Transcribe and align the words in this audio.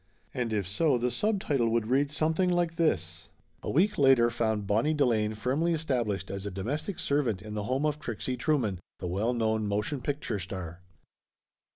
And 0.33 0.51
if 0.51 0.67
so, 0.67 0.97
the 0.97 1.11
subtitle 1.11 1.69
would 1.69 1.85
read 1.85 2.09
something 2.09 2.49
like 2.49 2.77
this: 2.77 3.29
A 3.61 3.69
week 3.69 3.99
later 3.99 4.31
found 4.31 4.65
Bonnie 4.65 4.95
Delane 4.95 5.35
firmly 5.35 5.73
established 5.75 6.31
as 6.31 6.43
a 6.43 6.49
domestic 6.49 6.97
servant 6.97 7.39
in 7.39 7.53
the 7.53 7.65
home 7.65 7.85
of 7.85 7.99
Trixie 7.99 8.35
Trueman, 8.35 8.79
the 8.97 9.05
well 9.05 9.31
known 9.35 9.67
motion 9.67 10.01
picture 10.01 10.39
star. 10.39 10.81